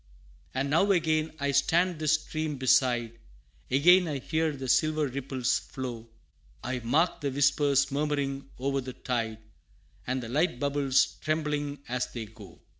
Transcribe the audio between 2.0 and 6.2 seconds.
stream beside; Again I hear the silver ripples flow